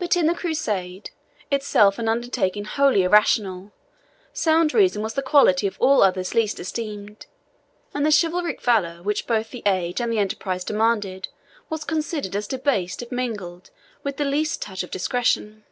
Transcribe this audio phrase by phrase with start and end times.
[0.00, 1.10] But in the Crusade,
[1.48, 3.70] itself an undertaking wholly irrational,
[4.32, 7.26] sound reason was the quality of all others least estimated,
[7.94, 11.28] and the chivalric valour which both the age and the enterprise demanded
[11.70, 13.70] was considered as debased if mingled
[14.02, 15.62] with the least touch of discretion.